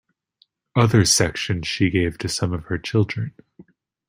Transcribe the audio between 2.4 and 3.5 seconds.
of her children.